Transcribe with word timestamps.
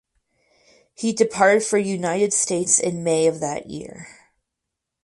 He 0.95 1.13
departed 1.13 1.61
for 1.63 1.77
United 1.77 2.33
States 2.33 2.79
in 2.79 3.03
May 3.03 3.27
of 3.27 3.39
that 3.41 3.69
year. 3.69 4.07